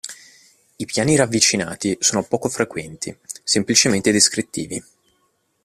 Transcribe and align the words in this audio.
I 0.77 0.85
piani 0.85 1.15
ravvicinati 1.15 1.95
sono 1.99 2.23
poco 2.23 2.49
frequenti, 2.49 3.15
semplicemente 3.43 4.11
descrittivi. 4.11 4.83